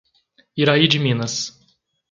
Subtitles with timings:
[0.57, 1.37] Iraí de Minas